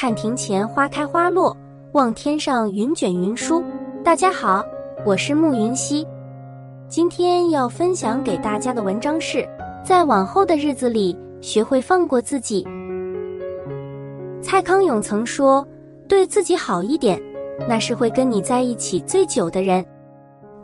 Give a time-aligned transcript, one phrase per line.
[0.00, 1.54] 看庭前花开花落，
[1.92, 3.62] 望天上云卷云舒。
[4.02, 4.64] 大家好，
[5.04, 6.06] 我是慕云熙。
[6.88, 9.46] 今天要分享给大家的文章是：
[9.84, 12.66] 在往后的日子里，学会放过自己。
[14.40, 15.62] 蔡康永曾说
[16.08, 17.20] ：“对自己好一点，
[17.68, 19.84] 那是会跟你在一起最久的人。”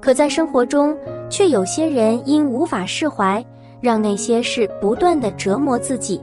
[0.01, 0.97] 可在生活中，
[1.29, 3.45] 却有些人因无法释怀，
[3.83, 6.23] 让那些事不断的折磨自己。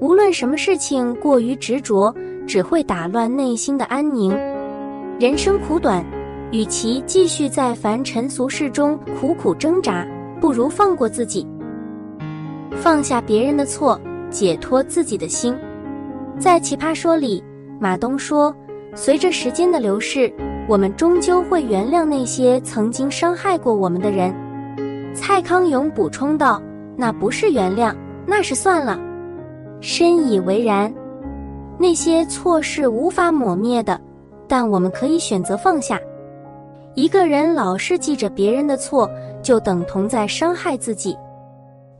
[0.00, 2.14] 无论什么事情过于执着，
[2.46, 4.30] 只会打乱内心的安宁。
[5.18, 6.04] 人生苦短，
[6.52, 10.06] 与其继续在凡尘俗世中苦苦挣扎，
[10.40, 11.44] 不如放过自己，
[12.76, 14.00] 放下别人的错，
[14.30, 15.52] 解脱自己的心。
[16.38, 17.42] 在《奇葩说》里，
[17.80, 18.54] 马东说
[18.94, 20.32] ：“随着时间的流逝，
[20.68, 24.32] 我们终究会原谅那些曾经伤害过我们的人。”
[25.12, 26.62] 蔡康永补充道
[26.96, 27.92] ：“那不是原谅，
[28.24, 28.96] 那是算了。”
[29.80, 30.92] 深以为然，
[31.78, 34.00] 那些错是无法抹灭的，
[34.48, 36.00] 但我们可以选择放下。
[36.94, 39.08] 一个人老是记着别人的错，
[39.40, 41.16] 就等同在伤害自己。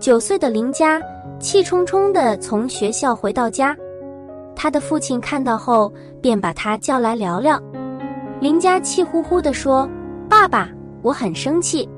[0.00, 1.00] 九岁的林佳
[1.38, 3.76] 气冲冲地从学校回到家，
[4.56, 7.60] 他的父亲看到后便把他叫来聊聊。
[8.40, 9.88] 林佳气呼呼地说
[10.28, 10.68] ：“爸爸，
[11.02, 11.88] 我很生气，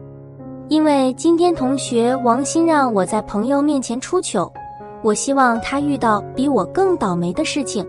[0.69, 4.53] 因为今天同学王鑫让我在朋友面前出糗。”
[5.03, 7.87] 我希望他遇到比我更倒霉的事情。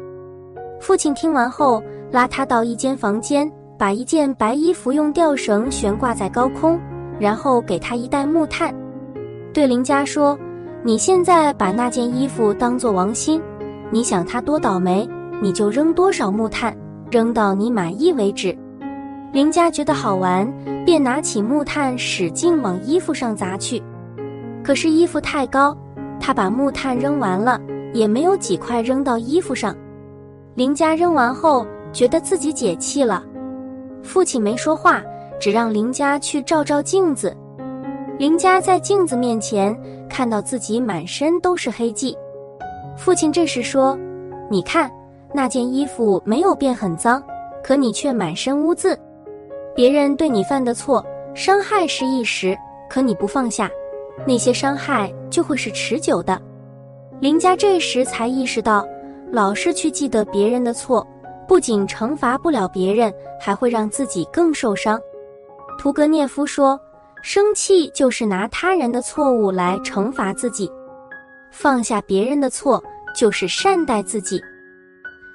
[0.79, 1.81] 父亲听完后，
[2.11, 6.79] 拉他到一间房间，把一件白衣服用吊绳悬挂在高空，
[7.19, 8.73] 然后给他一袋木炭，
[9.53, 10.37] 对林佳说
[10.83, 13.41] ：“你现在把那件衣服当做王心，
[13.91, 15.07] 你想他多倒霉，
[15.41, 16.75] 你就扔多少木炭，
[17.11, 18.57] 扔到你满意为止。”
[19.33, 20.51] 林佳觉得好玩，
[20.85, 23.81] 便拿起木炭使劲往衣服上砸去，
[24.63, 25.77] 可是衣服太高。
[26.21, 27.59] 他把木炭扔完了，
[27.93, 29.75] 也没有几块扔到衣服上。
[30.53, 33.23] 林佳扔完后，觉得自己解气了。
[34.03, 35.01] 父亲没说话，
[35.39, 37.35] 只让林佳去照照镜子。
[38.19, 39.75] 林佳在镜子面前
[40.07, 42.15] 看到自己满身都是黑迹。
[42.95, 43.97] 父亲这时说
[44.47, 44.91] ：“你看，
[45.33, 47.21] 那件衣服没有变很脏，
[47.63, 48.95] 可你却满身污渍。
[49.73, 52.55] 别人对你犯的错，伤害是一时，
[52.87, 53.67] 可你不放下。”
[54.27, 56.41] 那些伤害就会是持久的。
[57.19, 58.87] 林家这时才意识到，
[59.31, 61.05] 老是去记得别人的错，
[61.47, 64.99] 不仅惩罚不了别人，还会让自己更受伤。
[65.77, 66.79] 屠格涅夫说
[67.21, 70.71] ：“生气就是拿他人的错误来惩罚自己，
[71.51, 72.83] 放下别人的错
[73.15, 74.41] 就是善待自己。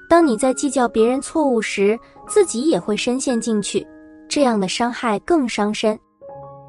[0.09, 1.99] 当你在计较别人错误时，
[2.29, 3.87] 自己也会深陷进去，
[4.29, 5.99] 这样的伤害更伤身。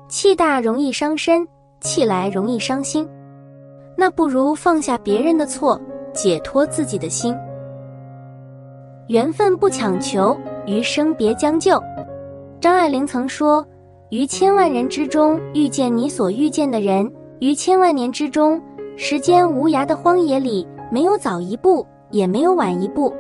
[0.08, 1.48] 气大容易伤身。”
[1.88, 3.08] 气来容易伤心，
[3.96, 5.80] 那不如放下别人的错，
[6.14, 7.34] 解脱自己的心。
[9.08, 11.82] 缘分不强求，余生别将就。
[12.60, 13.66] 张爱玲曾说
[14.12, 17.10] ：“于千万人之中遇见你所遇见的人，
[17.40, 18.62] 于千万年之中，
[18.98, 23.14] 时间无涯的荒野里，没有早一步，也没有晚一步。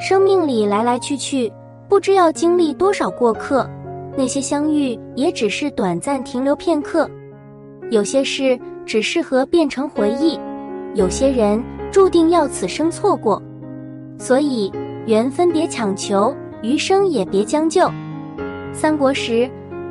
[0.00, 1.52] 生命里来来去去，
[1.88, 3.64] 不知要经历多少过客，
[4.16, 7.08] 那些相遇也只是短暂停留片刻。”
[7.90, 10.38] 有些事只适合变成回忆，
[10.94, 11.62] 有些人
[11.92, 13.40] 注定要此生错过，
[14.18, 14.72] 所以
[15.06, 17.88] 缘分别强求，余生也别将就。
[18.72, 19.48] 三国时，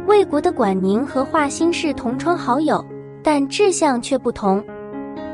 [0.08, 2.84] 魏国的管宁和华歆是同窗好友，
[3.24, 4.62] 但志向却不同。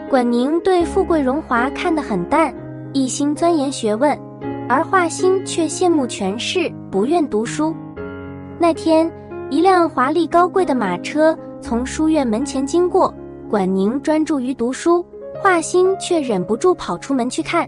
[0.10, 2.54] 管宁对富贵荣华看得很淡，
[2.94, 4.18] 一心钻研学问，
[4.68, 7.76] 而华歆却羡慕权势，不愿读书。
[8.60, 9.12] 那天，
[9.50, 11.38] 一辆华丽高贵的马车。
[11.62, 13.14] 从书院门前经过，
[13.50, 15.06] 管宁专注于读书，
[15.42, 17.68] 华歆却忍不住跑出门去看。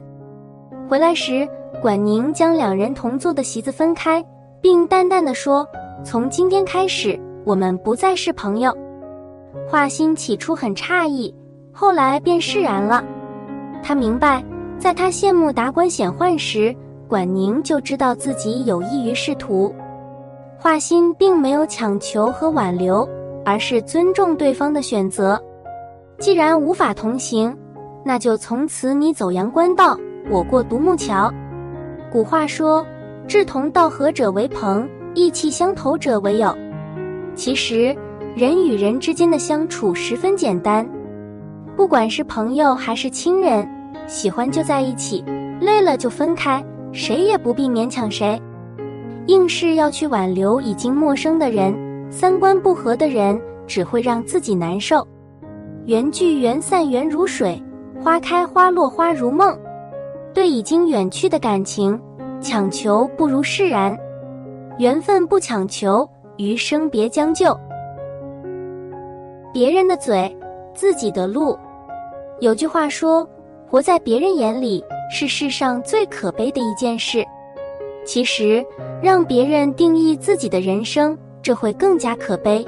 [0.90, 1.48] 回来时，
[1.82, 4.24] 管宁将两人同坐的席子分开，
[4.62, 5.68] 并淡淡的说
[6.04, 8.76] ：“从今天开始，我们不再是朋友。”
[9.70, 11.34] 华歆起初很诧异，
[11.72, 13.04] 后来便释然了。
[13.84, 14.44] 他明白，
[14.78, 16.76] 在他羡慕达官显宦时，
[17.08, 19.74] 管宁就知道自己有益于仕途。
[20.58, 23.08] 华歆并没有强求和挽留。
[23.46, 25.42] 而是尊重对方的选择。
[26.20, 27.56] 既然无法同行，
[28.06, 29.98] 那就从此你走阳关道，
[30.30, 31.32] 我过独木桥。
[32.12, 32.86] 古话说
[33.28, 36.56] ：“志同道合者为朋，意气相投者为友。”
[37.34, 37.96] 其实，
[38.36, 40.88] 人与人之间的相处十分简单，
[41.76, 43.68] 不管是朋友还是亲人，
[44.08, 45.24] 喜欢就在一起，
[45.60, 48.40] 累了就分开，谁也不必勉强谁。
[49.28, 51.74] 硬是要去挽留已经陌生的人。
[52.12, 55.08] 三观不合的人只会让自己难受，
[55.86, 57.60] 缘聚缘散缘如水，
[58.04, 59.58] 花开花落花如梦。
[60.34, 62.00] 对已经远去的感情，
[62.42, 63.98] 强求不如释然。
[64.78, 67.58] 缘分不强求，余生别将就。
[69.54, 70.38] 别人的嘴，
[70.74, 71.58] 自己的路。
[72.42, 73.26] 有句话说
[73.70, 77.26] ：“活在别人眼里，是世上最可悲的一件事。”
[78.06, 78.66] 其实，
[79.02, 82.66] 让别人定义自己的人生，这会更加可悲。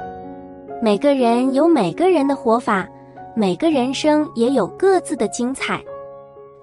[0.81, 2.87] 每个人有每个人的活法，
[3.35, 5.83] 每个人生也有各自的精彩。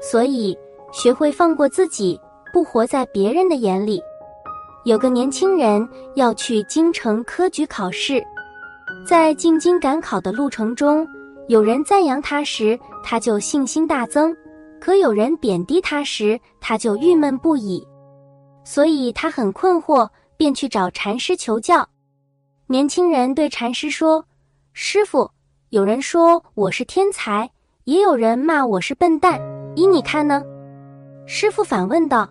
[0.00, 0.56] 所以，
[0.92, 2.20] 学会放过自己，
[2.52, 4.02] 不活在别人的眼里。
[4.84, 8.22] 有个年轻人要去京城科举考试，
[9.06, 11.06] 在进京赶考的路程中，
[11.48, 14.34] 有人赞扬他时，他就信心大增；
[14.80, 17.86] 可有人贬低他时，他就郁闷不已。
[18.64, 21.86] 所以他很困惑，便去找禅师求教。
[22.70, 24.24] 年轻人对禅师说
[24.72, 25.28] ：“师傅，
[25.70, 27.50] 有人说我是天才，
[27.82, 29.40] 也有人骂我是笨蛋，
[29.74, 30.40] 依你看呢？”
[31.26, 32.28] 师傅反问道。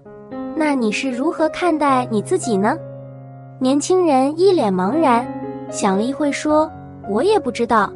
[0.55, 2.73] 那你是如何看待你自己呢？
[3.59, 5.27] 年轻人一脸茫然，
[5.69, 6.71] 想了一会，说
[7.11, 7.91] ：“我也不知道。”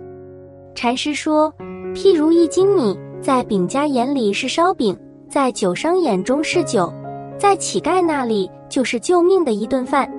[0.75, 1.49] 禅师说
[1.95, 4.99] ：“譬如一斤米，在饼家眼里是烧饼，
[5.29, 6.93] 在酒商眼中是酒，
[7.39, 10.11] 在乞丐那里就是救命的一顿饭。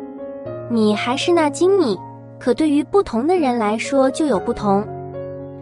[0.71, 1.95] 米还是那斤米，
[2.39, 4.87] 可对于不同的人来说就有不同。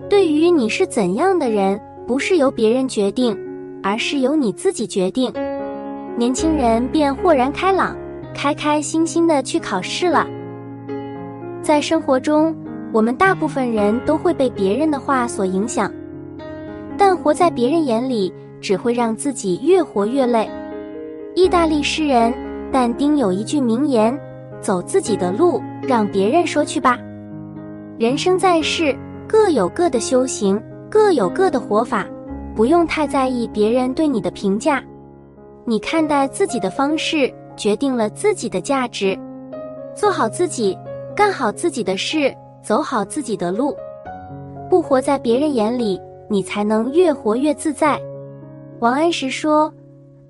[0.08, 3.38] 对于你是怎样的人，不是由别人决定，
[3.82, 5.32] 而是由你自己决定。”
[6.16, 7.96] 年轻人便豁然开朗，
[8.34, 10.26] 开开心心的去考试了。
[11.62, 12.54] 在生活中，
[12.92, 15.90] 我们大部分人都会被别人的话所影响，
[16.98, 18.30] 但活在别人眼里，
[18.60, 20.50] 只会让自己越活越累。
[21.34, 22.34] 意大利诗人
[22.70, 24.14] 但丁有一句名言
[24.60, 26.98] ：“走自己的路，让别人说去吧。”
[27.98, 28.96] 人生在世，
[29.28, 32.06] 各有各的修行，各有各的活法，
[32.54, 34.82] 不用太在意别人对你的评价。
[35.64, 39.18] 你看待自己的方式，决定了自己的价值。
[39.94, 40.76] 做好自己，
[41.14, 43.76] 干好自己的事，走好自己的路，
[44.68, 48.00] 不活在别人眼里，你才能越活越自在。
[48.80, 49.72] 王安石说：“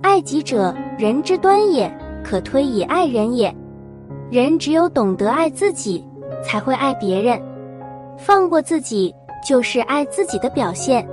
[0.03, 1.91] 爱己者，人之端也，
[2.23, 3.55] 可推以爱人也。
[4.33, 6.03] 人只有懂得爱自己，
[6.43, 7.39] 才会爱别人。
[8.17, 9.15] 放过自己，
[9.47, 11.07] 就是爱自己的表现。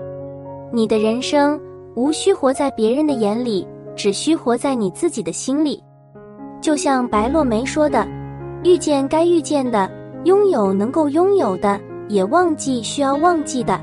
[0.72, 1.60] 你的人生
[1.98, 3.68] 无需活在别人的眼里。”
[4.00, 5.84] 只需活在你自己的心里，
[6.62, 8.08] 就像白落梅说的
[8.64, 9.92] ：“遇见该遇见的，
[10.24, 11.78] 拥有能够拥有的，
[12.08, 13.78] 也忘记需要忘记的。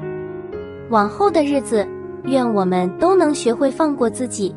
[0.88, 1.87] 往后的日子，
[2.25, 4.56] 愿我们都能学会放过自己。”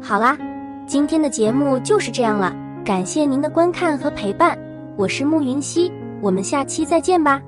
[0.00, 0.38] 好啦，
[0.86, 2.56] 今天的节目就是这样了，
[2.88, 4.58] 感谢您的观看和陪伴，
[4.96, 5.92] 我是慕云熙，
[6.22, 7.38] 我们下期再见吧。